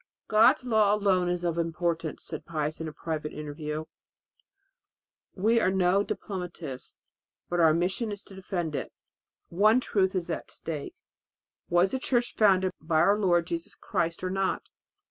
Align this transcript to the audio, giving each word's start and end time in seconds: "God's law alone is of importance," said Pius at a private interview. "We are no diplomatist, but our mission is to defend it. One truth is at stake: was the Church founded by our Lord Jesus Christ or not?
"God's 0.27 0.65
law 0.65 0.95
alone 0.95 1.29
is 1.29 1.43
of 1.43 1.59
importance," 1.59 2.23
said 2.25 2.43
Pius 2.43 2.81
at 2.81 2.87
a 2.87 2.91
private 2.91 3.33
interview. 3.33 3.85
"We 5.35 5.59
are 5.59 5.69
no 5.69 6.01
diplomatist, 6.01 6.97
but 7.49 7.59
our 7.59 7.71
mission 7.71 8.11
is 8.11 8.23
to 8.23 8.33
defend 8.33 8.75
it. 8.75 8.91
One 9.49 9.79
truth 9.79 10.15
is 10.15 10.31
at 10.31 10.49
stake: 10.49 10.95
was 11.69 11.91
the 11.91 11.99
Church 11.99 12.33
founded 12.35 12.71
by 12.81 12.97
our 12.99 13.15
Lord 13.19 13.45
Jesus 13.45 13.75
Christ 13.75 14.23
or 14.23 14.31
not? 14.31 14.69